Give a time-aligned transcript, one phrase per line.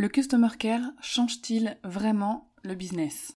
[0.00, 3.36] Le Customer Care change-t-il vraiment le business?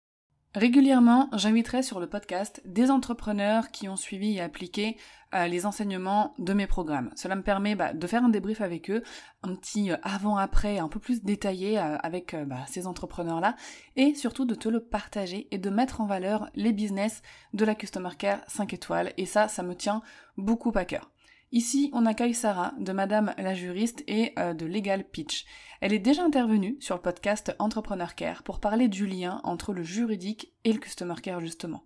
[0.54, 4.98] Régulièrement, j'inviterai sur le podcast des entrepreneurs qui ont suivi et appliqué
[5.34, 7.12] euh, les enseignements de mes programmes.
[7.16, 9.02] Cela me permet bah, de faire un débrief avec eux,
[9.42, 13.56] un petit euh, avant-après un peu plus détaillé euh, avec bah, ces entrepreneurs-là,
[13.96, 17.22] et surtout de te le partager et de mettre en valeur les business
[17.54, 19.14] de la Customer Care 5 étoiles.
[19.16, 20.02] Et ça, ça me tient
[20.36, 21.10] beaucoup à cœur.
[21.52, 25.46] Ici, on accueille Sarah de Madame la juriste et de Legal Pitch.
[25.80, 29.82] Elle est déjà intervenue sur le podcast Entrepreneur Care pour parler du lien entre le
[29.82, 31.84] juridique et le Customer Care justement.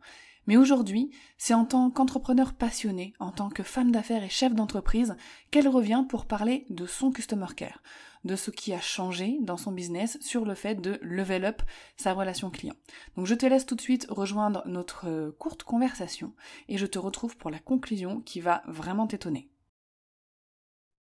[0.49, 5.17] Mais aujourd'hui, c'est en tant qu'entrepreneur passionné, en tant que femme d'affaires et chef d'entreprise,
[5.53, 7.85] qu'elle revient pour parler de son Customer Care,
[8.25, 11.63] de ce qui a changé dans son business sur le fait de level up
[11.97, 12.75] sa relation client.
[13.17, 16.35] Donc je te laisse tout de suite rejoindre notre euh, courte conversation
[16.69, 19.54] et je te retrouve pour la conclusion qui va vraiment t'étonner.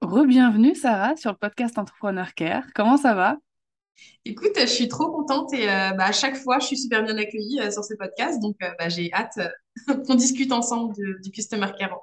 [0.02, 2.64] Rebienvenue Sarah sur le podcast Entrepreneur Care.
[2.74, 3.38] Comment ça va?
[4.24, 7.18] Écoute, je suis trop contente et euh, bah, à chaque fois, je suis super bien
[7.18, 8.42] accueillie euh, sur ce podcast.
[8.42, 9.38] Donc, euh, bah, j'ai hâte
[10.08, 11.98] qu'on discute ensemble du Customer Care.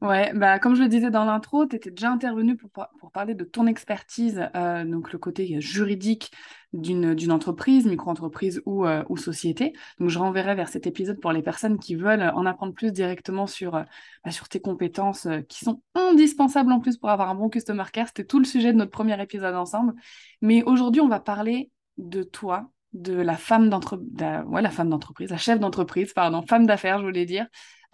[0.00, 3.34] Ouais, bah, comme je le disais dans l'intro, tu étais déjà intervenu pour, pour parler
[3.34, 4.48] de ton expertise,
[4.86, 6.30] donc le côté juridique
[6.72, 9.72] d'une, entreprise, micro-entreprise ou, euh, ou société.
[9.98, 13.46] Donc je renverrai vers cet épisode pour les personnes qui veulent en apprendre plus directement
[13.46, 13.82] sur, euh,
[14.24, 18.08] bah, sur tes compétences qui sont indispensables en plus pour avoir un bon customer care.
[18.08, 19.94] C'était tout le sujet de notre premier épisode ensemble.
[20.42, 24.08] Mais aujourd'hui, on va parler de toi, de la femme d'entreprise,
[24.46, 27.46] ouais, la la chef d'entreprise, pardon, femme d'affaires, je voulais dire,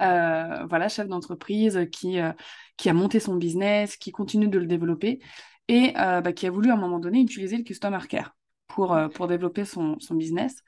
[0.03, 2.33] euh, voilà, chef d'entreprise qui, euh,
[2.77, 5.21] qui a monté son business, qui continue de le développer
[5.69, 8.37] et euh, bah, qui a voulu à un moment donné utiliser le customer care
[8.69, 10.63] pour, pour développer son, son business.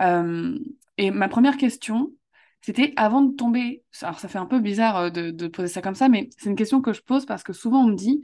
[0.00, 2.12] et ma première question,
[2.60, 5.94] c'était avant de tomber, alors ça fait un peu bizarre de, de poser ça comme
[5.96, 8.22] ça, mais c'est une question que je pose parce que souvent on me dit,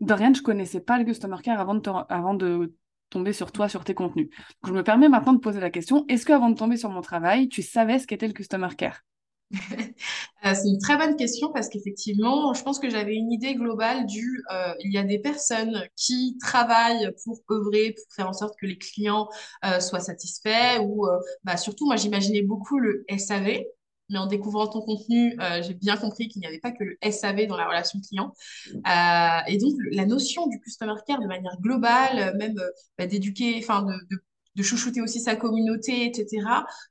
[0.00, 2.74] Dorian, je connaissais pas le customer care avant de, avant de
[3.10, 4.28] tomber sur toi, sur tes contenus.
[4.64, 7.48] je me permets maintenant de poser la question, est-ce qu'avant de tomber sur mon travail,
[7.48, 9.00] tu savais ce qu'était le customer care?
[9.00, 9.11] euh,
[10.42, 14.42] c'est une très bonne question parce qu'effectivement, je pense que j'avais une idée globale du
[14.52, 18.66] euh, il y a des personnes qui travaillent pour œuvrer, pour faire en sorte que
[18.66, 19.28] les clients
[19.64, 21.06] euh, soient satisfaits ou
[21.44, 23.60] bah, surtout, moi j'imaginais beaucoup le SAV.
[24.10, 27.46] Mais en découvrant ton contenu, j'ai bien compris qu'il n'y avait pas que le SAV
[27.46, 28.34] dans la relation client.
[29.46, 32.60] et donc, la notion du customer care de manière globale, même
[32.98, 33.86] bah, d'éduquer, enfin,
[34.54, 36.46] de chouchouter aussi sa communauté, etc.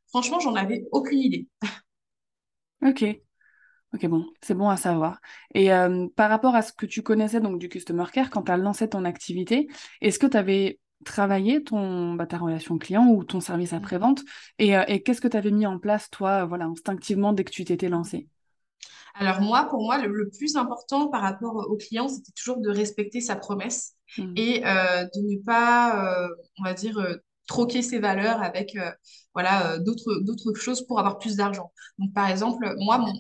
[0.07, 1.47] Franchement, j'en avais aucune idée.
[2.83, 3.05] Ok,
[3.93, 5.19] ok, bon, c'est bon à savoir.
[5.53, 8.51] Et euh, par rapport à ce que tu connaissais donc du Customer Care, quand tu
[8.51, 9.67] as lancé ton activité,
[10.01, 14.21] est-ce que tu avais travaillé ton, bah, ta relation client ou ton service après-vente?
[14.57, 17.51] Et, euh, et qu'est-ce que tu avais mis en place, toi, voilà, instinctivement, dès que
[17.51, 18.27] tu t'étais lancé?
[19.13, 23.21] Alors moi, pour moi, le, plus important par rapport au client, c'était toujours de respecter
[23.21, 24.33] sa promesse mmh.
[24.37, 26.27] et euh, de ne pas,
[26.57, 26.97] on va dire,
[27.51, 28.77] troquer ses valeurs avec
[29.33, 31.71] voilà d'autres d'autres choses pour avoir plus d'argent.
[31.99, 33.13] Donc par exemple, moi mon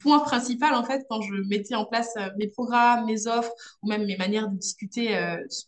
[0.00, 4.04] point principal en fait quand je mettais en place mes programmes, mes offres ou même
[4.04, 5.08] mes manières de discuter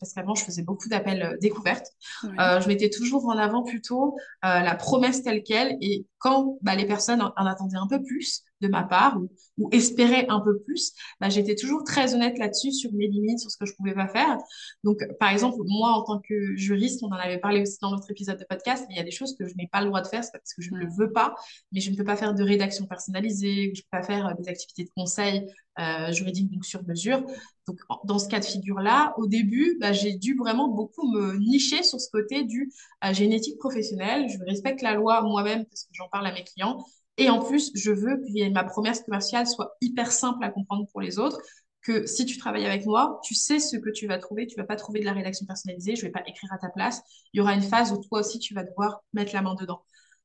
[0.00, 1.86] parce qu'avant je faisais beaucoup d'appels découvertes,
[2.22, 7.22] je mettais toujours en avant plutôt la promesse telle quelle et quand bah, les personnes
[7.22, 11.28] en attendaient un peu plus, de ma part ou, ou espérer un peu plus, bah,
[11.28, 14.36] j'étais toujours très honnête là-dessus sur mes limites, sur ce que je pouvais pas faire.
[14.84, 18.10] Donc, par exemple, moi, en tant que juriste, on en avait parlé aussi dans notre
[18.10, 20.02] épisode de podcast, mais il y a des choses que je n'ai pas le droit
[20.02, 21.34] de faire, parce que je ne le veux pas,
[21.72, 24.34] mais je ne peux pas faire de rédaction personnalisée, je ne peux pas faire euh,
[24.38, 25.46] des activités de conseil
[25.78, 27.24] euh, juridique donc sur mesure.
[27.66, 31.82] Donc, dans ce cas de figure-là, au début, bah, j'ai dû vraiment beaucoup me nicher
[31.82, 32.72] sur ce côté du
[33.04, 34.28] euh, génétique professionnelle.
[34.28, 36.84] Je respecte la loi moi-même parce que j'en parle à mes clients.
[37.16, 41.00] Et en plus, je veux que ma promesse commerciale soit hyper simple à comprendre pour
[41.00, 41.38] les autres.
[41.82, 44.46] Que si tu travailles avec moi, tu sais ce que tu vas trouver.
[44.46, 45.96] Tu vas pas trouver de la rédaction personnalisée.
[45.96, 47.02] Je vais pas écrire à ta place.
[47.32, 49.82] Il y aura une phase où toi aussi, tu vas devoir mettre la main dedans.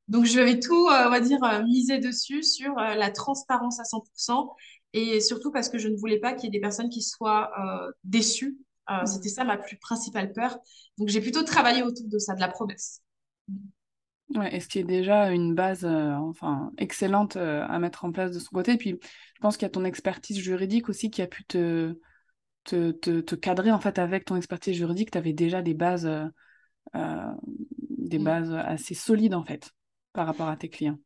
[0.07, 3.79] Donc, je vais tout, euh, on va dire, euh, miser dessus sur euh, la transparence
[3.79, 4.55] à 100%.
[4.93, 7.51] Et surtout parce que je ne voulais pas qu'il y ait des personnes qui soient
[8.05, 8.57] déçues.
[8.87, 9.05] Mmh.
[9.05, 10.57] C'était ça ma plus principale peur.
[10.97, 13.01] Donc, j'ai plutôt travaillé autour de ça, de la promesse.
[14.33, 18.39] Ouais, et ce qui est déjà une base enfin, excellente à mettre en place de
[18.39, 18.73] son côté.
[18.73, 21.95] Et puis, je pense qu'il y a ton expertise juridique aussi qui a pu te,
[22.63, 25.11] te, te, cadrer en fait avec ton expertise juridique.
[25.11, 26.09] Tu avais déjà des bases,
[26.95, 28.23] des mm.
[28.23, 29.71] bases assez solides en fait
[30.11, 30.97] par rapport à tes clients.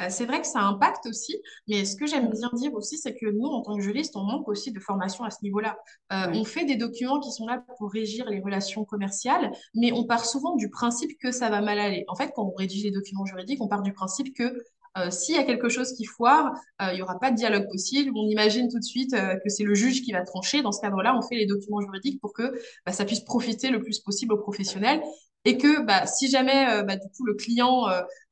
[0.00, 3.14] Euh, c'est vrai que ça impacte aussi, mais ce que j'aime bien dire aussi, c'est
[3.14, 5.76] que nous, en tant que juristes, on manque aussi de formation à ce niveau-là.
[6.12, 10.04] Euh, on fait des documents qui sont là pour régir les relations commerciales, mais on
[10.04, 12.04] part souvent du principe que ça va mal aller.
[12.08, 14.62] En fait, quand on rédige les documents juridiques, on part du principe que
[14.96, 18.12] euh, s'il y a quelque chose qui foire, il n'y aura pas de dialogue possible.
[18.14, 20.62] On imagine tout de suite que c'est le juge qui va trancher.
[20.62, 22.54] Dans ce cadre-là, on fait les documents juridiques pour que
[22.86, 25.02] bah, ça puisse profiter le plus possible aux professionnels
[25.44, 27.86] et que bah, si jamais bah, du coup le client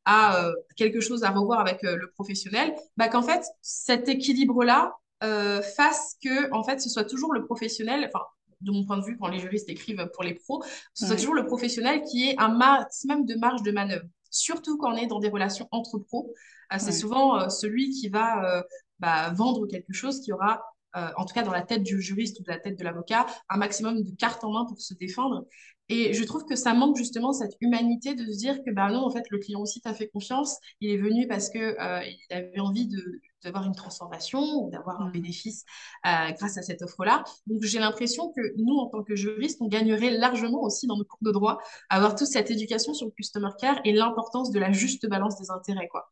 [0.05, 4.97] à euh, quelque chose à revoir avec euh, le professionnel, bah, qu'en fait, cet équilibre-là
[5.23, 8.25] euh, fasse que en fait, ce soit toujours le professionnel, enfin,
[8.61, 10.63] de mon point de vue, quand les juristes écrivent pour les pros,
[10.95, 14.05] ce soit toujours le professionnel qui ait un maximum de marge de manœuvre.
[14.31, 16.33] Surtout quand on est dans des relations entre pros,
[16.79, 18.65] c'est souvent celui qui va
[19.01, 20.63] bah, vendre quelque chose qui aura
[20.95, 23.57] en tout cas dans la tête du juriste ou de la tête de l'avocat, un
[23.57, 25.47] maximum de cartes en main pour se défendre.
[25.89, 29.05] Et je trouve que ça manque justement cette humanité de se dire que bah non,
[29.05, 30.57] en fait, le client aussi t'a fait confiance.
[30.81, 35.01] Il est venu parce que euh, il avait envie de d'avoir une transformation ou d'avoir
[35.01, 35.13] un mmh.
[35.13, 35.65] bénéfice
[36.07, 37.25] euh, grâce à cette offre-là.
[37.47, 41.05] Donc j'ai l'impression que nous, en tant que juristes, on gagnerait largement aussi dans nos
[41.05, 41.59] cours de droit
[41.89, 45.39] à avoir toute cette éducation sur le customer care et l'importance de la juste balance
[45.39, 46.09] des intérêts, quoi.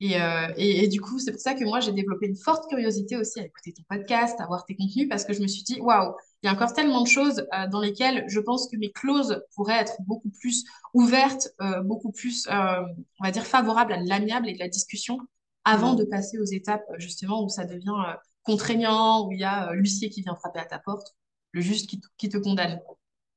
[0.00, 3.16] Euh, et, et, du coup, c'est pour ça que moi, j'ai développé une forte curiosité
[3.16, 5.80] aussi à écouter ton podcast, à voir tes contenus, parce que je me suis dit,
[5.80, 8.92] waouh, il y a encore tellement de choses euh, dans lesquelles je pense que mes
[8.92, 10.64] clauses pourraient être beaucoup plus
[10.94, 11.48] ouvertes,
[11.84, 15.18] beaucoup plus, on va dire, favorables à l'amiable et de la discussion
[15.64, 15.98] avant mmh.
[15.98, 20.22] de passer aux étapes, justement, où ça devient contraignant, où il y a l'huissier qui
[20.22, 21.14] vient frapper à ta porte,
[21.52, 22.80] le juge qui, qui te condamne.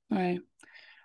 [0.09, 0.39] Ouais.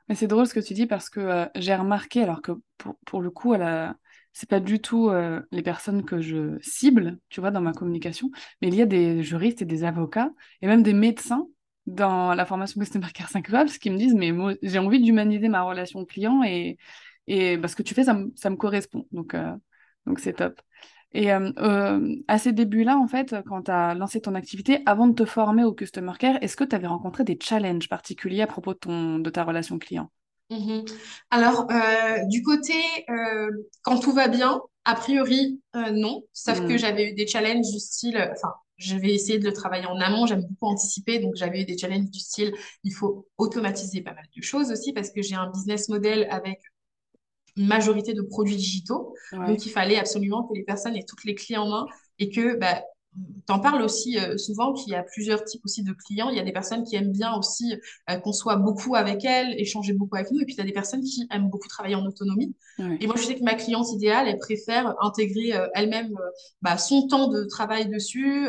[0.09, 3.21] Mais c'est drôle ce que tu dis parce que j'ai remarqué, alors que pour, pour
[3.21, 3.97] le coup, à la
[4.39, 8.31] c'est pas du tout euh, les personnes que je cible, tu vois, dans ma communication,
[8.61, 10.31] mais il y a des juristes et des avocats
[10.61, 11.47] et même des médecins
[11.87, 15.49] dans la formation Customer Care 5 étoiles qui me disent mais moi j'ai envie d'humaniser
[15.49, 16.77] ma relation client et,
[17.27, 19.55] et parce que tu fais ça, ça me correspond donc euh,
[20.05, 20.61] donc c'est top.
[21.17, 25.15] Et euh, à ces débuts-là, en fait, quand tu as lancé ton activité, avant de
[25.15, 28.75] te former au Customer Care, est-ce que tu avais rencontré des challenges particuliers à propos
[28.75, 30.11] de, ton, de ta relation client?
[30.51, 30.85] Mhm.
[31.31, 32.75] Alors, euh, du côté,
[33.09, 33.49] euh,
[33.81, 36.23] quand tout va bien, a priori, euh, non.
[36.35, 36.79] Sauf que mhm.
[36.79, 40.43] j'avais eu des challenges du style, enfin, j'avais essayé de le travailler en amont, j'aime
[40.43, 42.53] beaucoup anticiper, donc j'avais eu des challenges du style,
[42.85, 46.61] il faut automatiser pas mal de choses aussi parce que j'ai un business model avec
[47.57, 49.15] une majorité de produits digitaux.
[49.33, 51.87] Donc, il fallait absolument que les personnes aient toutes les clés en main
[52.19, 52.83] et que bah,
[53.47, 56.29] T'en parles aussi euh, souvent qu'il y a plusieurs types aussi de clients.
[56.29, 57.75] Il y a des personnes qui aiment bien aussi
[58.11, 60.41] euh, qu'on soit beaucoup avec elles, échanger beaucoup avec nous.
[60.41, 62.55] Et puis, il y a des personnes qui aiment beaucoup travailler en autonomie.
[63.01, 66.15] Et moi, je sais que ma cliente idéale, elle préfère intégrer euh, elle-même
[66.61, 68.49] bah, son temps de travail dessus,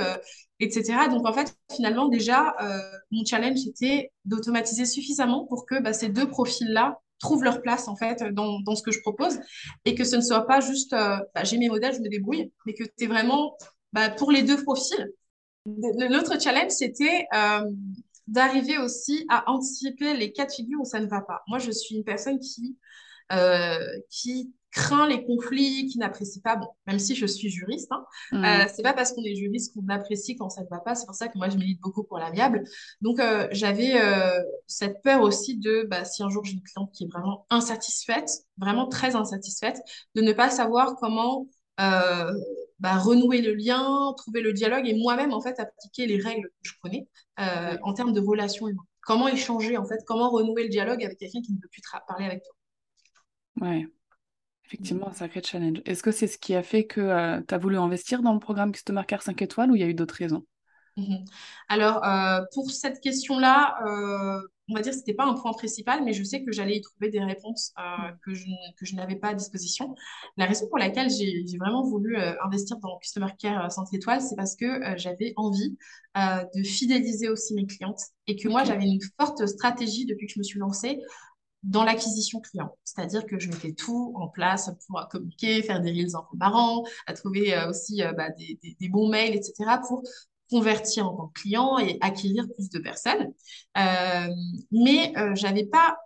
[0.60, 1.08] etc.
[1.10, 2.56] Donc, en fait, finalement, déjà,
[3.12, 7.96] mon challenge était d'automatiser suffisamment pour que bah, ces deux profils-là trouvent leur place en
[7.96, 9.40] fait dans, dans, ce que je propose
[9.86, 12.74] et que ce ne soit pas juste bah, j'ai mes modèles, je me débrouille, mais
[12.74, 13.58] que tu es vraiment
[13.94, 15.12] bah, pour les deux profils.
[15.66, 17.70] L'autre challenge, c'était euh,
[18.28, 21.42] d'arriver aussi à anticiper les cas de figure où ça ne va pas.
[21.48, 22.78] Moi, je suis une personne qui,
[23.32, 28.06] euh, qui craint les conflits, qui n'apprécie pas, bon, même si je suis juriste, hein,
[28.32, 28.46] mmh.
[28.46, 31.08] euh, c'est pas parce qu'on est juriste qu'on apprécie quand ça ne va pas, c'est
[31.08, 32.64] pour ça que moi je milite beaucoup pour l'amiable.
[33.02, 33.20] Donc
[33.52, 33.96] j'avais
[34.68, 38.30] cette peur aussi de, bah, si un jour j'ai une cliente qui est vraiment insatisfaite,
[38.58, 39.82] vraiment très insatisfaite,
[40.16, 41.48] de ne pas savoir comment
[42.80, 46.70] bah, renouer le lien, trouver le dialogue et moi-même, en fait, appliquer les règles que
[46.70, 47.08] je connais
[47.40, 48.86] euh, en termes de relations humaines.
[49.02, 52.26] Comment échanger, en fait, comment renouer le dialogue avec quelqu'un qui ne peut plus parler
[52.26, 53.68] avec toi?
[53.68, 53.88] Ouais,
[54.68, 55.82] effectivement, un sacré challenge.
[55.86, 58.40] Est-ce que c'est ce qui a fait que euh, tu as voulu investir dans le
[58.40, 60.46] programme Customer Care 5 étoiles ou il y a eu d'autres raisons?
[60.98, 61.26] Mhm.
[61.70, 65.54] Alors, euh, pour cette question-là, euh, on va dire que ce n'était pas un point
[65.54, 68.46] principal, mais je sais que j'allais y trouver des réponses euh, que je,
[68.78, 69.94] que je n'avais pas à disposition.
[70.38, 74.56] La raison pour laquelle j'ai vraiment voulu investir dans Customer Care 5 étoiles, c'est parce
[74.56, 75.78] que j'avais envie
[76.16, 80.40] de fidéliser aussi mes clientes et que moi, j'avais une forte stratégie depuis que je
[80.40, 81.00] me suis lancée
[81.68, 82.76] dans l'acquisition client.
[82.84, 86.84] C'est-à-dire que je mettais tout en place pour communiquer, faire des reels un peu marrants,
[87.06, 89.80] à trouver aussi bah, des, des, des, bons mails, etc.
[89.88, 90.04] pour
[90.50, 93.34] convertir en tant que client et acquérir plus de personnes.
[93.78, 94.28] Euh,
[94.72, 95.98] mais euh, j'avais pas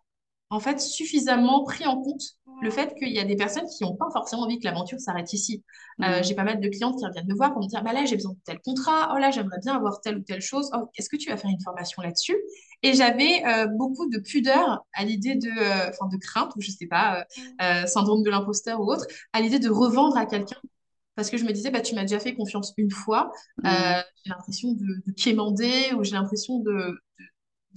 [0.51, 2.21] en fait suffisamment pris en compte
[2.61, 5.33] le fait qu'il y a des personnes qui n'ont pas forcément envie que l'aventure s'arrête
[5.33, 5.63] ici.
[6.03, 8.05] Euh, j'ai pas mal de clientes qui reviennent me voir pour me dire bah là
[8.05, 10.87] j'ai besoin de tel contrat, oh là j'aimerais bien avoir telle ou telle chose, oh,
[10.95, 12.37] est-ce que tu vas faire une formation là-dessus?
[12.83, 16.69] Et j'avais euh, beaucoup de pudeur à l'idée de, euh, enfin de crainte ou je
[16.69, 17.25] sais pas,
[17.87, 20.57] syndrome de l'imposteur ou autre, à l'idée de revendre à quelqu'un.
[21.15, 23.31] Parce que je me disais, bah, tu m'as déjà fait confiance une fois,
[23.63, 27.25] j'ai l'impression de, de quémander ou j'ai l'impression de, de,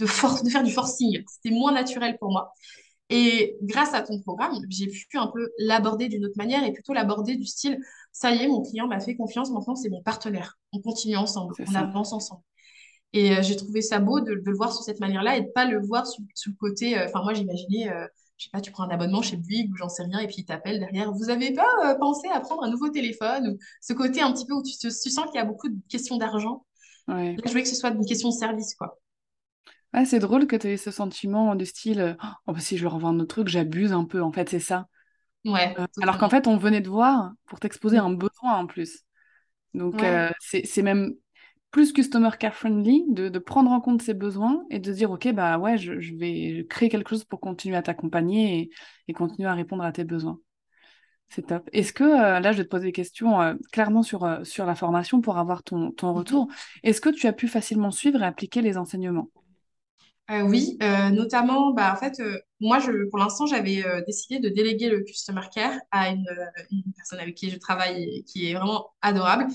[0.06, 1.22] force, de faire du forcing.
[1.28, 2.52] C'était moins naturel pour moi.
[3.10, 6.94] Et grâce à ton programme, j'ai pu un peu l'aborder d'une autre manière et plutôt
[6.94, 7.78] l'aborder du style,
[8.12, 10.58] ça y est, mon client m'a fait confiance, maintenant c'est mon partenaire.
[10.72, 12.42] On continue ensemble, on avance ensemble.
[13.12, 15.66] Et euh, j'ai trouvé ça beau de, le voir sur cette manière-là et de pas
[15.66, 18.06] le voir sous, le côté, euh, enfin moi j'imaginais, euh,
[18.38, 20.36] je sais pas, tu prends un abonnement chez Bouygues ou j'en sais rien et puis
[20.38, 24.22] il t'appelle derrière, vous avez pas pensé à prendre un nouveau téléphone ou ce côté
[24.22, 26.64] un petit peu où tu, tu sens qu'il y a beaucoup de questions d'argent?
[27.06, 27.36] Ouais.
[27.36, 28.98] Là, je voulais que ce soit une question de service, quoi
[30.04, 33.10] c'est drôle que tu aies ce sentiment de style oh, bah, si je leur vends
[33.10, 34.22] un autre truc, j'abuse un peu.
[34.22, 34.88] En fait, c'est ça.
[35.44, 35.74] Ouais.
[35.78, 38.04] Euh, alors qu'en fait, on venait de voir pour t'exposer mm.
[38.04, 39.00] un besoin en plus.
[39.74, 41.12] Donc, euh, c'est même
[41.70, 45.32] plus customer care friendly de, de, prendre en compte ces besoins et de dire ok
[45.32, 48.70] bah ouais je, je vais créer quelque chose pour continuer à t'accompagner et,
[49.08, 50.38] et, continuer à répondre à tes besoins
[51.30, 54.66] c'est top est-ce que euh, là je vais te poser des questions clairement sur, sur
[54.66, 56.16] la formation pour avoir ton, ton mm-hmm.
[56.16, 56.48] retour
[56.84, 59.30] est-ce que tu as pu facilement suivre et appliquer les enseignements?
[60.30, 64.48] Euh, oui, euh, notamment, bah, en fait, euh, moi, je, pour l'instant, j'avais décidé de
[64.48, 66.24] déléguer le customer care à une,
[66.70, 69.48] une, personne avec qui je travaille et qui est vraiment adorable.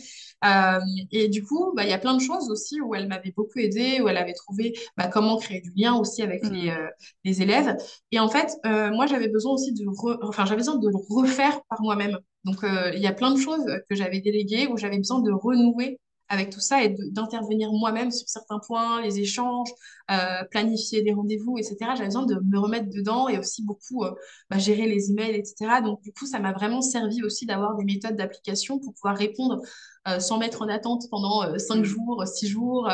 [1.11, 3.57] et du coup, bah, il y a plein de choses aussi où elle m'avait beaucoup
[3.57, 6.89] aidé, où elle avait trouvé bah, comment créer du lien aussi avec les, mmh.
[7.23, 7.75] les élèves.
[8.11, 9.85] Et en fait, moi, j'avais besoin aussi de,
[10.21, 12.19] enfin, j'avais besoin de le refaire par moi-même.
[12.43, 15.99] Donc, il y a plein de choses que j'avais déléguées où j'avais besoin de renouer
[16.29, 19.69] avec tout ça et d'intervenir moi-même sur certains points, les échanges,
[20.11, 21.77] euh, planifier des rendez-vous, etc.
[21.95, 24.11] J'avais besoin de me remettre dedans et aussi beaucoup euh,
[24.49, 25.81] bah, gérer les emails, etc.
[25.83, 29.59] Donc, du coup, ça m'a vraiment servi aussi d'avoir des méthodes d'application pour pouvoir répondre
[30.07, 31.83] euh, sans mettre en attente pendant cinq mmh.
[31.83, 32.89] jours, six jours,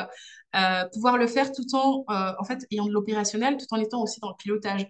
[0.94, 4.30] pouvoir le faire tout en, en fait, ayant de l'opérationnel, tout en étant aussi dans
[4.30, 4.88] le pilotage.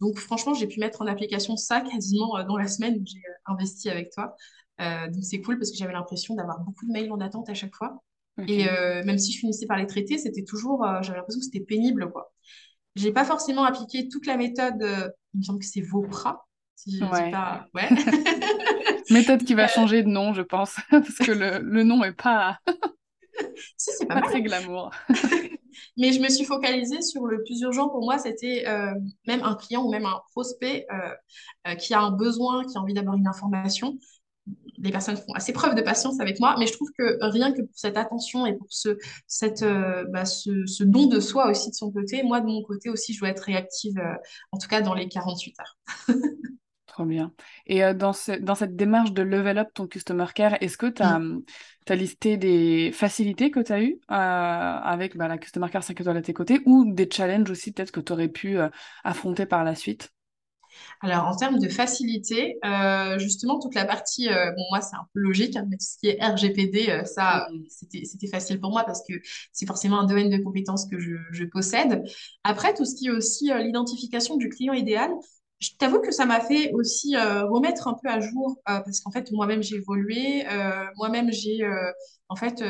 [0.00, 3.90] donc, franchement, j'ai pu mettre en application ça quasiment dans la semaine où j'ai investi
[3.90, 4.36] avec toi.
[4.80, 7.54] Euh, donc c'est cool parce que j'avais l'impression d'avoir beaucoup de mails en attente à
[7.54, 8.02] chaque fois.
[8.46, 11.44] Et euh, même si je finissais par les traiter, c'était toujours, euh, j'avais l'impression que
[11.44, 12.32] c'était pénible, quoi.
[12.96, 14.80] J'ai pas forcément appliqué toute la méthode,
[15.34, 17.30] il me semble que c'est Vopra, si je ouais.
[17.30, 17.66] pas...
[17.74, 17.88] Ouais.
[19.10, 22.58] méthode qui va changer de nom, je pense, parce que le, le nom est pas...
[23.76, 24.90] si, c'est pas, très glamour.
[25.98, 28.64] Mais je me suis focalisée sur le plus urgent pour moi, c'était
[29.26, 30.86] même un client ou même un prospect
[31.78, 33.98] qui a un besoin, qui a envie d'avoir une information
[34.82, 37.62] les personnes font assez preuve de patience avec moi, mais je trouve que rien que
[37.62, 41.74] pour cette attention et pour ce, cette, euh, bah, ce, don de soi aussi de
[41.74, 44.14] son côté, moi de mon côté aussi, je dois être réactive, euh,
[44.52, 45.78] en tout cas dans les 48 heures.
[46.86, 47.32] Trop bien.
[47.66, 51.02] Et euh, dans, dans cette démarche de level up ton customer care, est-ce que tu
[51.02, 51.42] as, mm.
[51.90, 56.22] listé des facilités que tu as eues avec bah, la customer care 5 étoiles à
[56.22, 58.58] tes côtés ou des challenges aussi peut-être que tu aurais pu
[59.04, 60.12] affronter par la suite?
[61.00, 65.06] Alors, en termes de facilité, euh, justement, toute la partie, euh, bon, moi, c'est un
[65.14, 67.64] peu logique, hein, mais tout ce qui est RGPD, euh, ça, mm.
[68.04, 69.14] c'était facile pour moi parce que
[69.52, 72.04] c'est forcément un domaine de compétences que je, possède.
[72.44, 75.10] Après, tout ce qui est aussi l'identification du client idéal,
[75.58, 79.32] je t'avoue que ça m'a fait aussi remettre un peu à jour parce qu'en fait,
[79.32, 80.44] moi-même, j'ai évolué.
[80.96, 81.60] moi-même, j'ai,
[82.28, 82.62] en fait,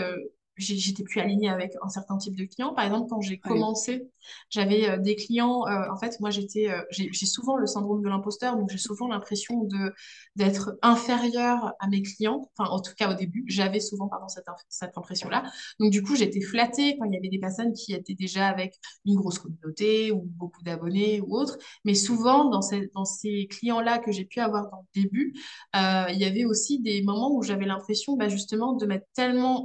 [0.57, 2.75] j'étais plus alignée avec un certain type de clients.
[2.75, 4.11] Par exemple, quand j'ai commencé,
[4.51, 8.09] j'avais euh, des clients, euh, en fait, moi, j'étais, euh, j'ai souvent le syndrome de
[8.09, 9.93] l'imposteur, donc j'ai souvent l'impression de
[10.37, 12.51] d'être inférieure à mes clients.
[12.57, 15.45] Enfin, en tout cas, au début, j'avais souvent, pardon, cette, cette impression-là.
[15.79, 18.77] Donc, du coup, j'étais flattée quand il y avait des personnes qui étaient déjà avec
[19.05, 21.59] une grosse communauté ou beaucoup d'abonnés ou autre.
[21.85, 25.35] Mais souvent, dans ces, dans ces clients-là que j'ai pu avoir dans le début,
[25.75, 29.65] il y avait aussi des moments où j'avais l'impression, bah, justement, de mettre tellement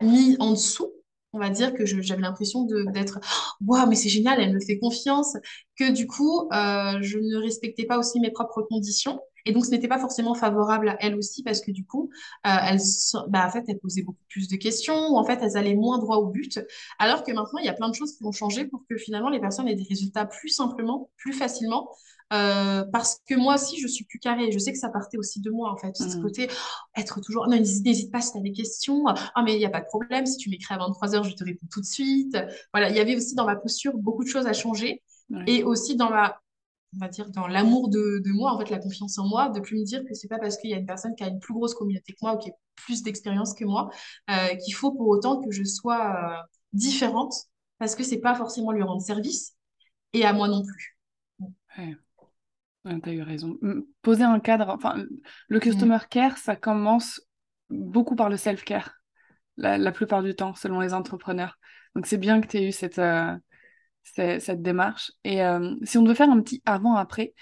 [0.00, 0.92] mis en dessous,
[1.32, 3.20] on va dire que j'avais l'impression d'être
[3.64, 5.36] waouh, mais c'est génial, elle me fait confiance,
[5.78, 9.20] que du coup, euh, je ne respectais pas aussi mes propres conditions.
[9.46, 12.10] Et donc, ce n'était pas forcément favorable à elle aussi parce que du coup,
[12.46, 12.78] euh, elle,
[13.28, 15.98] bah, en fait, elle posait beaucoup plus de questions ou en fait, elles allaient moins
[15.98, 16.60] droit au but.
[16.98, 19.30] Alors que maintenant, il y a plein de choses qui vont changer pour que finalement,
[19.30, 21.88] les personnes aient des résultats plus simplement, plus facilement.
[22.32, 24.52] Euh, parce que moi aussi, je suis plus carrée.
[24.52, 25.96] Je sais que ça partait aussi de moi, en fait.
[25.96, 26.22] Ce mmh.
[26.22, 29.04] côté, oh, être toujours, non, n'hésite pas si tu as des questions.
[29.06, 30.26] Ah, mais il n'y a pas de problème.
[30.26, 32.36] Si tu m'écris à 23 heures, je te réponds tout de suite.
[32.72, 35.02] Voilà, il y avait aussi dans ma posture beaucoup de choses à changer.
[35.46, 36.40] Et aussi dans la,
[36.96, 39.60] on va dire, dans l'amour de, de, moi, en fait, la confiance en moi, de
[39.60, 41.38] plus me dire que c'est pas parce qu'il y a une personne qui a une
[41.38, 43.90] plus grosse communauté que moi ou qui a plus d'expérience que moi,
[44.28, 47.34] euh, qu'il faut pour autant que je sois euh, différente,
[47.78, 49.54] parce que c'est pas forcément lui rendre service,
[50.12, 50.98] et à moi non plus.
[51.78, 51.96] Ouais.
[52.84, 53.58] Tu as eu raison.
[54.02, 55.04] Poser un cadre, enfin,
[55.48, 55.60] le mm.
[55.60, 57.20] customer care, ça commence
[57.68, 58.94] beaucoup par le self-care,
[59.56, 61.58] la, plupart du temps, selon les entrepreneurs.
[61.94, 63.36] Donc, c'est bien que tu aies eu cette, euh,
[64.04, 65.12] cette, démarche.
[65.24, 67.34] Et euh, si on devait faire un petit avant-après,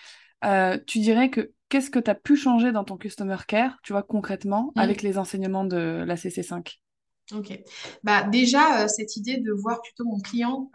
[0.45, 3.92] euh, tu dirais que qu'est-ce que tu as pu changer dans ton customer care, tu
[3.92, 4.80] vois, concrètement, mm.
[4.80, 6.78] avec les enseignements de la CC5
[7.35, 7.59] Ok.
[8.02, 10.71] Bah, déjà, euh, cette idée de voir plutôt mon client,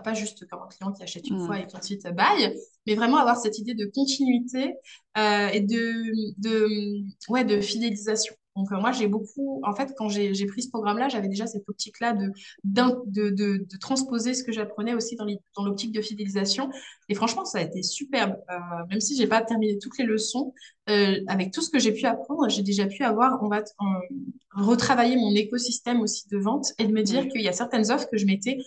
[0.00, 1.46] pas juste comme un client qui achète une mm.
[1.46, 4.74] fois et qui ensuite baille, mais vraiment avoir cette idée de continuité
[5.16, 8.34] et de, de, ouais, de fidélisation.
[8.56, 11.68] Donc, euh, moi, j'ai beaucoup, en fait, quand j'ai pris ce programme-là, j'avais déjà cette
[11.68, 12.30] optique-là de,
[12.62, 16.70] de, de, de, transposer ce que j'apprenais aussi dans l'optique de fidélisation.
[17.08, 18.36] Et franchement, ça a été superbe.
[18.50, 20.54] Euh, même si j'ai pas terminé toutes les leçons,
[20.88, 23.64] euh, avec tout ce que j'ai pu apprendre, j'ai déjà pu avoir, on va
[24.52, 28.08] retravailler mon écosystème aussi de vente et de me dire qu'il y a certaines offres
[28.08, 28.58] que je mettais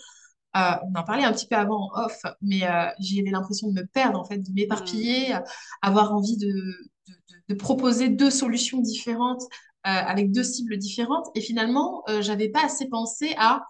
[0.53, 2.61] on en parlait un petit peu avant en off, mais
[2.99, 5.43] j'avais l'impression de me perdre, en fait, de m'éparpiller, mmh.
[5.81, 7.13] avoir envie de, de,
[7.49, 9.43] de, proposer deux solutions différentes
[9.87, 11.27] euh, avec deux cibles différentes.
[11.33, 13.63] Et finalement, euh, j'avais pas assez pensé à,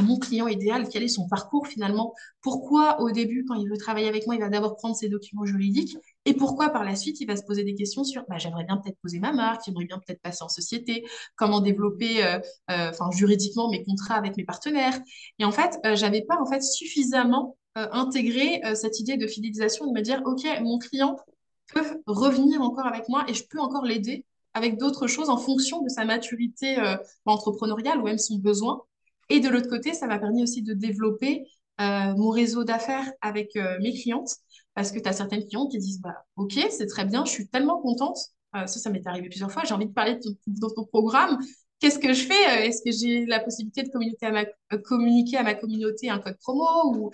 [0.00, 2.14] mon client idéal, quel est son parcours finalement?
[2.40, 5.44] Pourquoi au début, quand il veut travailler avec moi, il va d'abord prendre ses documents
[5.44, 5.98] juridiques?
[6.24, 8.78] Et pourquoi par la suite, il va se poser des questions sur bah, j'aimerais bien
[8.78, 11.04] peut-être poser ma marque, j'aimerais bien peut-être passer en société,
[11.36, 14.98] comment développer euh, enfin juridiquement mes contrats avec mes partenaires?
[15.38, 20.00] Et en fait, j'avais pas en fait suffisamment intégré cette idée de fidélisation, de me
[20.00, 21.16] dire ok, mon client
[21.72, 25.82] peut revenir encore avec moi et je peux encore l'aider avec d'autres choses en fonction
[25.82, 28.82] de sa maturité euh, entrepreneuriale ou même son besoin.
[29.32, 31.46] Et de l'autre côté, ça m'a permis aussi de développer
[31.80, 34.36] euh, mon réseau d'affaires avec euh, mes clientes
[34.74, 37.48] parce que tu as certaines clientes qui disent bah, Ok, c'est très bien, je suis
[37.48, 38.18] tellement contente.
[38.52, 39.62] ça, ça m'est arrivé plusieurs fois.
[39.64, 41.38] J'ai envie de parler de ton, programme.
[41.80, 42.66] Qu'est-ce que je fais?
[42.66, 44.26] Est-ce que j'ai la possibilité de communiquer
[45.38, 47.10] à, ma, communauté un code promo ou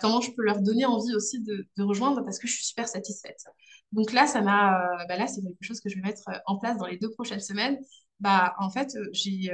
[0.00, 3.44] comment je peux leur donner envie aussi de, rejoindre parce que je suis super satisfaite
[3.92, 6.38] donc là, ça m'a, euh, bah là, c'est quelque chose que je vais mettre euh,
[6.46, 7.78] en place dans les deux prochaines semaines.
[8.20, 9.50] Bah, en fait, euh, j'ai,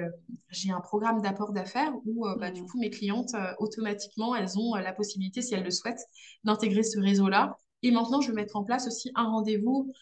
[0.50, 2.66] j'ai un programme d'apport d'affaires où bah, du mmh.
[2.66, 6.04] coup, mes clientes, automatiquement, elles ont la possibilité, si elles le souhaitent,
[6.44, 7.56] d'intégrer ce réseau-là.
[7.82, 9.92] Et maintenant, je vais mettre en place aussi un rendez-vous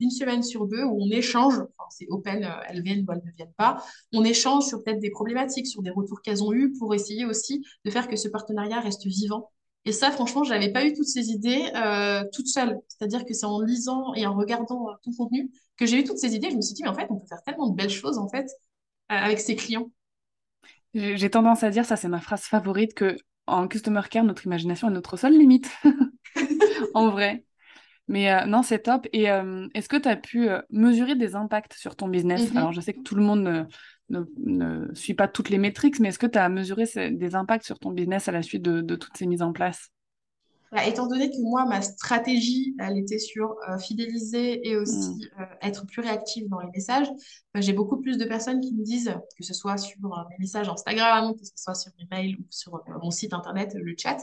[0.00, 3.32] une semaine sur deux où on échange, enfin, c'est open, elles viennent ou elles ne
[3.32, 3.84] viennent pas,
[4.14, 7.62] on échange sur peut-être des problématiques, sur des retours qu'elles ont eus pour essayer aussi
[7.84, 9.50] de faire que ce partenariat reste vivant
[9.86, 12.76] et ça, franchement, je n'avais pas eu toutes ces idées euh, toute seule.
[12.88, 16.18] C'est-à-dire que c'est en lisant et en regardant euh, ton contenu que j'ai eu toutes
[16.18, 16.50] ces idées.
[16.50, 18.28] Je me suis dit, mais en fait, on peut faire tellement de belles choses en
[18.28, 18.46] fait
[19.12, 19.92] euh, avec ses clients.
[20.92, 24.88] J'ai tendance à dire, ça c'est ma phrase favorite, que en customer care, notre imagination
[24.88, 25.70] est notre seule limite.
[26.94, 27.44] en vrai.
[28.08, 29.06] Mais non, c'est top.
[29.12, 29.24] Et
[29.74, 32.50] est-ce que tu as pu mesurer des impacts sur ton business?
[32.50, 32.56] Mm-hmm.
[32.56, 33.68] Alors, je sais que tout le monde
[34.10, 37.64] ne, ne suit pas toutes les métriques, mais est-ce que tu as mesuré des impacts
[37.64, 39.90] sur ton business à la suite de, toutes ces mises en place?
[40.72, 45.40] Bah, étant donné que moi, ma stratégie, elle était sur euh, fidéliser et aussi hmm.
[45.40, 47.06] euh, être plus réactive dans les messages,
[47.54, 50.36] bah, j'ai beaucoup plus de personnes qui me disent, que ce soit sur euh, mes
[50.40, 54.18] messages Instagram, que ce soit sur mes mails ou sur mon site internet, le chat,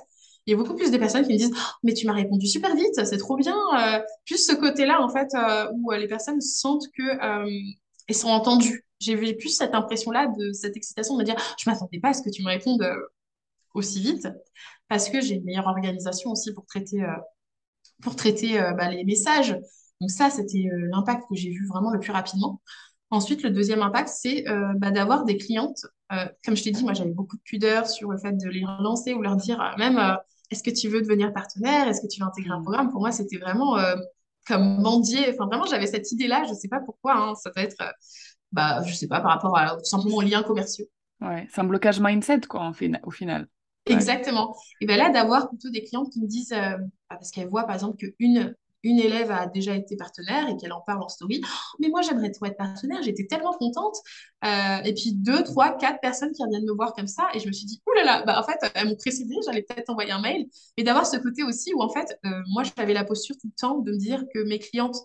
[0.46, 2.46] il y a beaucoup plus de personnes qui me disent oh, mais tu m'as répondu
[2.46, 3.56] super vite, c'est trop bien.
[4.26, 5.30] plus ce côté-là en fait
[5.74, 7.74] où les personnes sentent que
[8.10, 11.74] elles sont entendues j'ai plus cette impression-là, de cette excitation de me dire, je ne
[11.74, 12.96] m'attendais pas à ce que tu me répondes euh,
[13.74, 14.28] aussi vite,
[14.88, 17.16] parce que j'ai une meilleure organisation aussi pour traiter, euh,
[18.02, 19.58] pour traiter euh, bah, les messages.
[20.02, 22.62] Donc ça, c'était l'impact que j'ai vu vraiment le plus rapidement.
[23.10, 24.44] Ensuite, le deuxième impact, c'est
[24.76, 25.86] bah, d'avoir des clientes.
[26.44, 29.14] comme je t'ai dit, moi, j'avais beaucoup de pudeur sur le fait de les relancer
[29.14, 30.18] ou leur dire même,
[30.52, 31.88] est-ce que tu veux devenir partenaire?
[31.88, 32.64] Est-ce que tu veux intégrer un mmh.
[32.64, 32.90] programme?
[32.90, 33.78] Pour moi, c'était vraiment
[34.48, 35.30] comme mendier.
[35.30, 36.44] Enfin, vraiment, j'avais cette idée-là.
[36.46, 37.16] Je ne sais pas pourquoi.
[37.16, 37.78] Hein, ça doit être
[38.54, 40.86] bah, je sais pas, par rapport à tout simplement aux liens commerciaux.
[41.22, 42.72] Ouais, c'est un blocage mindset, quoi,
[43.04, 43.48] au final.
[43.86, 44.56] Exactement.
[44.80, 46.78] Et bien là, d'avoir plutôt des clientes qui me disent, euh,
[47.10, 50.74] bah, parce qu'elles voient par exemple qu'une une élève a déjà été partenaire et qu'elle
[50.74, 53.96] en parle en story, oh, mais moi j'aimerais trop être partenaire, j'étais tellement contente.
[54.44, 57.48] Euh, et puis deux, trois, quatre personnes qui reviennent me voir comme ça, et je
[57.48, 60.12] me suis dit, oulala, là là, bah, en fait, elles m'ont précédé, j'allais peut-être envoyer
[60.12, 60.48] un mail.
[60.76, 63.56] Et d'avoir ce côté aussi où en fait, euh, moi j'avais la posture tout le
[63.58, 64.98] temps de me dire que mes clientes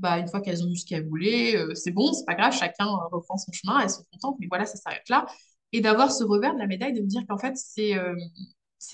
[0.00, 2.52] bah, une fois qu'elles ont eu ce qu'elles voulaient, euh, c'est bon, c'est pas grave,
[2.52, 5.26] chacun euh, reprend son chemin, elles sont contentes, mais voilà, ça s'arrête là.
[5.72, 8.14] Et d'avoir ce revers de la médaille, de me dire qu'en fait, c'est euh,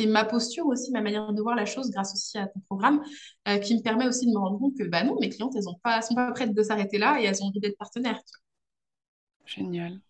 [0.07, 3.03] ma posture aussi, ma manière de voir la chose grâce aussi à ton programme,
[3.63, 5.81] qui me permet aussi de me rendre compte que bah non, mes clientes, elles ne
[5.83, 8.21] pas, sont pas prêtes de s'arrêter là et elles ont envie d'être partenaires.
[9.47, 10.01] Génial.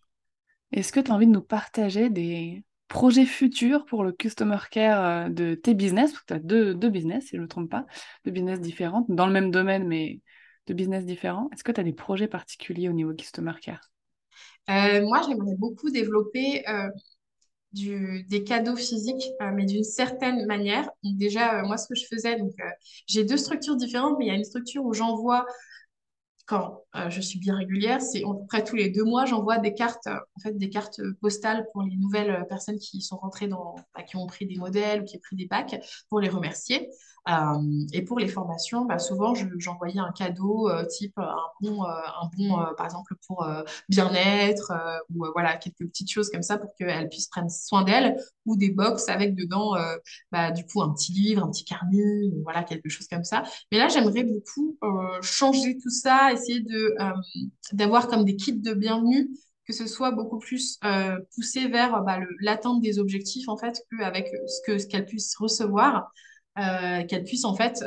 [0.71, 5.29] Est-ce que tu as envie de nous partager des projets futurs pour le customer care
[5.29, 6.11] de tes business?
[6.11, 7.85] Parce que tu as deux, deux business, si je ne me trompe pas,
[8.25, 10.21] deux business différentes, dans le même domaine, mais
[10.67, 11.49] de business différents.
[11.53, 13.91] Est-ce que tu as des projets particuliers au niveau Customer Care?
[14.69, 16.89] Euh, Moi, j'aimerais beaucoup développer euh,
[17.73, 19.25] du, des cadeaux physiques,
[19.55, 20.89] mais d'une certaine manière.
[21.03, 22.53] Donc déjà, moi, ce que je faisais, donc
[23.07, 25.45] j'ai deux structures différentes, mais il y a une structure où j'envoie
[26.45, 29.57] quand euh, je suis bien régulière, c'est à peu près tous les deux mois, j'envoie
[29.59, 33.17] des cartes, euh, en fait, des cartes postales pour les nouvelles euh, personnes qui sont
[33.17, 35.79] rentrées dans, bah, qui ont pris des modèles ou qui ont pris des packs
[36.09, 36.89] pour les remercier.
[37.91, 42.85] et pour les formations, bah, souvent, j'envoyais un cadeau type un bon, un bon par
[42.85, 43.45] exemple, pour
[43.89, 44.71] bien-être
[45.13, 48.69] ou voilà, quelques petites choses comme ça pour qu'elles puissent prendre soin d'elles ou des
[48.69, 49.75] box avec dedans,
[50.31, 53.43] bah, du coup, un petit livre, un petit carnet, voilà, quelque chose comme ça.
[53.73, 54.77] Mais là, j'aimerais beaucoup
[55.21, 57.11] changer tout ça essayer de euh,
[57.73, 59.29] d'avoir comme des kits de bienvenue
[59.65, 64.29] que ce soit beaucoup plus euh, poussé vers bah, l'atteinte des objectifs en fait qu'avec
[64.47, 66.11] ce que ce qu'elle puisse recevoir
[66.57, 67.83] euh, qu'elle puisse en fait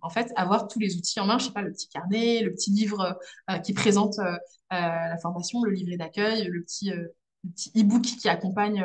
[0.00, 2.52] en fait avoir tous les outils en main je sais pas le petit carnet le
[2.52, 3.18] petit livre
[3.64, 4.16] qui présente
[4.70, 6.90] la formation le livret d'accueil le petit
[7.76, 8.82] e-book qui accompagne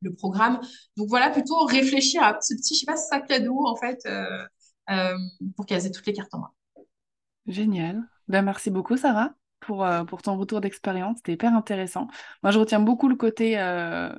[0.00, 0.60] le programme.
[0.96, 4.04] Donc voilà, plutôt réfléchir à ce petit, je sais pas, sac cadeau en fait,
[5.54, 6.50] pour qu'elles aient toutes les cartes en main.
[7.46, 8.02] Génial.
[8.30, 11.18] Ben, merci beaucoup, Sarah, pour, euh, pour ton retour d'expérience.
[11.18, 12.08] C'était hyper intéressant.
[12.42, 14.14] Moi, je retiens beaucoup le côté euh,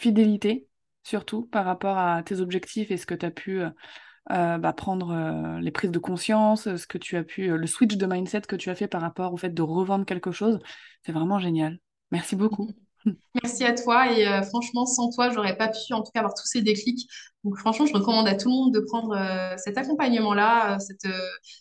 [0.00, 0.68] fidélité,
[1.04, 5.58] surtout par rapport à tes objectifs et ce que tu as pu euh, bah, prendre
[5.60, 8.70] les prises de conscience, ce que tu as pu, le switch de mindset que tu
[8.70, 10.60] as fait par rapport au fait de revendre quelque chose.
[11.04, 11.80] C'est vraiment génial.
[12.12, 12.70] Merci beaucoup.
[13.42, 16.34] Merci à toi et euh, franchement, sans toi, j'aurais pas pu en tout cas avoir
[16.34, 17.08] tous ces déclics.
[17.42, 21.10] Donc franchement, je recommande à tout le monde de prendre euh, cet accompagnement-là, euh,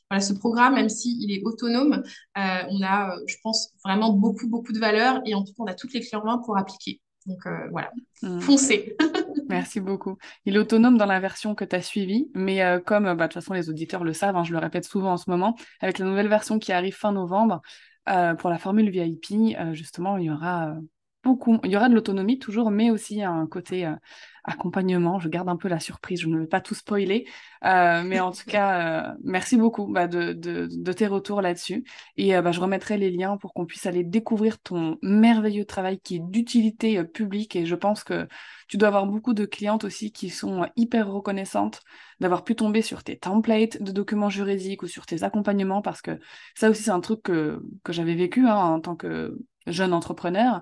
[0.10, 2.04] voilà, ce programme, même s'il est autonome.
[2.36, 5.74] on a, je pense, vraiment beaucoup, beaucoup de valeur et en tout cas, on a
[5.74, 7.02] toutes les clés en main pour appliquer.
[7.26, 7.40] Donc
[7.72, 7.90] voilà,
[8.22, 8.40] mmh.
[8.42, 8.98] foncez.
[9.50, 10.18] Merci beaucoup.
[10.46, 13.34] Il est autonome dans la version que tu as suivie, mais comme bah, de toute
[13.34, 16.06] façon les auditeurs le savent, hein, je le répète souvent en ce moment, avec la
[16.06, 17.62] nouvelle version qui arrive fin novembre,
[18.06, 20.76] pour la formule VIP, justement, il y aura
[21.24, 21.60] beaucoup.
[21.64, 23.96] Il y aura de l'autonomie toujours, mais aussi un côté euh,
[24.44, 25.20] accompagnement.
[25.20, 27.26] Je garde un peu la surprise, je ne veux pas tout spoiler.
[27.66, 31.86] Euh, mais en tout cas, euh, merci beaucoup bah, de, de, tes retours là-dessus.
[32.18, 36.18] Et bah, je remettrai les liens pour qu'on puisse aller découvrir ton merveilleux travail qui
[36.18, 37.56] est d'utilité publique.
[37.56, 38.28] Et je pense que
[38.68, 41.82] tu dois avoir beaucoup de clientes aussi qui sont hyper reconnaissantes
[42.20, 46.20] d'avoir pu tomber sur tes templates de documents juridiques ou sur tes accompagnements parce que
[46.56, 50.62] ça aussi c'est un truc que, que j'avais vécu hein, en tant que jeune entrepreneur.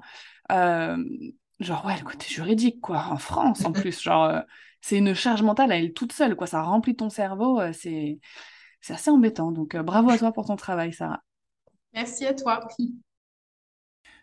[0.51, 0.97] Euh,
[1.59, 4.41] genre, ouais, le côté juridique, quoi, en France en plus, genre, euh,
[4.81, 8.19] c'est une charge mentale elle est toute seule, quoi, ça remplit ton cerveau, euh, c'est,
[8.81, 9.51] c'est assez embêtant.
[9.51, 11.23] Donc, bravo à toi pour ton travail, Sarah.
[11.93, 12.67] Merci à toi.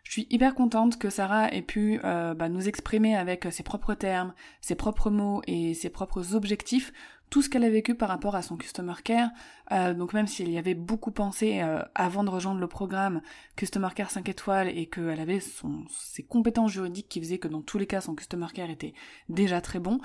[0.03, 4.33] Je suis hyper contente que Sarah ait pu bah, nous exprimer avec ses propres termes,
[4.59, 6.91] ses propres mots et ses propres objectifs
[7.29, 9.29] tout ce qu'elle a vécu par rapport à son customer care.
[9.71, 13.21] Euh, donc même si elle y avait beaucoup pensé euh, avant de rejoindre le programme
[13.55, 17.61] Customer Care 5 étoiles et qu'elle avait son, ses compétences juridiques qui faisaient que dans
[17.61, 18.93] tous les cas son Customer Care était
[19.29, 19.99] déjà très bon,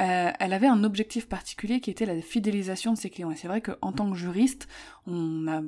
[0.00, 3.30] euh, elle avait un objectif particulier qui était la fidélisation de ses clients.
[3.30, 4.66] Et c'est vrai qu'en tant que juriste,
[5.06, 5.62] on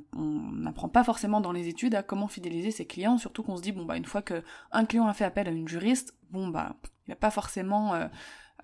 [0.52, 3.70] n'apprend pas forcément dans les études à comment fidéliser ses clients, surtout qu'on se dit,
[3.70, 6.74] bon bah une fois qu'un client a fait appel à une juriste, bon bah
[7.06, 7.94] il n'a pas forcément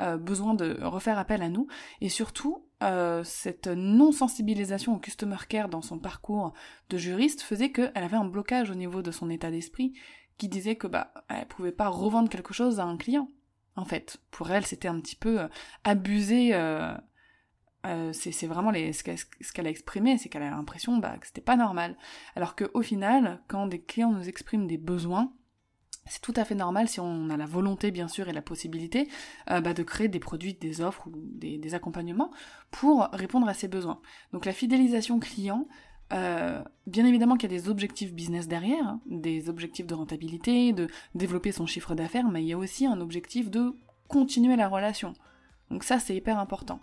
[0.00, 1.66] euh, besoin de refaire appel à nous.
[2.00, 6.54] Et surtout, euh, cette non-sensibilisation au customer care dans son parcours
[6.88, 9.92] de juriste faisait qu'elle avait un blocage au niveau de son état d'esprit
[10.38, 13.28] qui disait que bah elle pouvait pas revendre quelque chose à un client.
[13.76, 15.48] En fait, pour elle, c'était un petit peu euh,
[15.84, 16.52] abusé.
[18.12, 21.98] c'est vraiment ce qu'elle a exprimé, c'est qu'elle a l'impression bah, que c'était pas normal.
[22.34, 25.32] Alors qu'au final, quand des clients nous expriment des besoins,
[26.06, 29.08] c'est tout à fait normal si on a la volonté bien sûr et la possibilité
[29.50, 32.30] euh, bah, de créer des produits, des offres ou des, accompagnements
[32.70, 34.00] pour répondre à ces besoins.
[34.32, 35.66] Donc la fidélisation client,
[36.12, 40.72] euh, bien évidemment qu'il y a des objectifs business derrière, hein, des objectifs de rentabilité,
[40.72, 43.74] de développer son chiffre d'affaires, mais il y a aussi un objectif de
[44.08, 45.14] continuer la relation.
[45.70, 46.80] Donc ça c'est hyper important.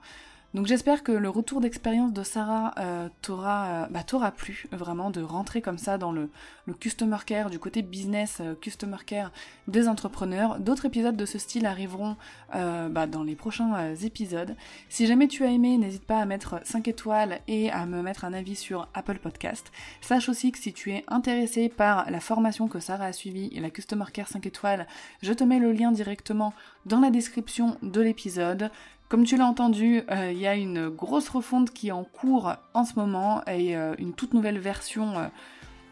[0.55, 5.21] Donc j'espère que le retour d'expérience de Sarah euh, t'aura euh, bah, plu, vraiment, de
[5.21, 6.31] rentrer comme ça dans le,
[6.79, 9.31] customer care, du côté business euh, customer care
[9.67, 10.59] des entrepreneurs.
[10.59, 12.15] D'autres épisodes de ce style arriveront
[12.51, 14.55] bah, dans les prochains épisodes.
[14.89, 18.25] Si jamais tu as aimé, n'hésite pas à mettre 5 étoiles et à me mettre
[18.25, 19.71] un avis sur Apple Podcast.
[20.01, 23.59] Sache aussi que si tu es intéressé par la formation que Sarah a suivie et
[23.59, 24.87] la customer care 5 étoiles,
[25.21, 26.53] je te mets le lien directement
[26.85, 28.71] dans la description de l'épisode.
[29.09, 32.53] Comme tu l'as entendu, euh, il y a une grosse refonte qui est en cours
[32.75, 35.27] en ce moment et euh, une toute nouvelle version euh,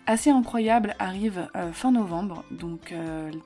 [0.05, 2.45] assez incroyable arrive fin novembre.
[2.51, 2.93] Donc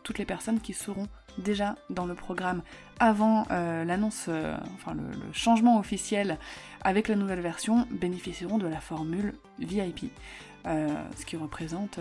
[0.03, 1.07] toutes les personnes qui seront
[1.39, 2.61] déjà dans le programme
[2.99, 4.29] avant l'annonce,
[4.75, 6.37] enfin le, le, changement officiel
[6.83, 10.11] avec la nouvelle version bénéficieront de la formule VIP,
[10.65, 11.99] ce qui représente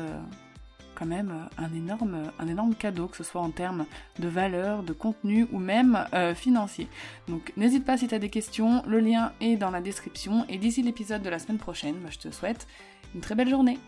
[1.06, 3.86] même un énorme, un énorme cadeau, que ce soit en termes
[4.18, 6.88] de valeur, de contenu ou même financier.
[7.28, 10.44] Donc n'hésite pas si tu as des questions, le lien est dans la description.
[10.48, 12.66] Et d'ici l'épisode de la semaine prochaine, bah, je te souhaite
[13.14, 13.78] une très belle journée.